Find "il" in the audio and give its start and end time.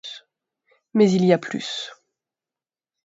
1.11-1.25